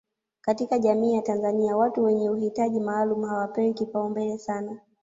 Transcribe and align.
katika 0.41 0.79
jamii 0.79 1.13
ya 1.13 1.21
Tanzania 1.21 1.77
watu 1.77 2.03
wenye 2.03 2.29
uhitaji 2.29 2.79
maalum 2.79 3.23
hawapewi 3.25 3.73
kipaumbele 3.73 4.37
sana 4.37 4.79